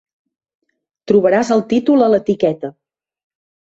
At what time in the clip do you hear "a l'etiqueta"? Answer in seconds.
2.07-2.73